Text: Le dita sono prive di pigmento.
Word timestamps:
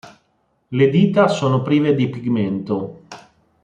Le 0.69 0.89
dita 0.89 1.27
sono 1.27 1.61
prive 1.61 1.93
di 1.93 2.09
pigmento. 2.09 3.03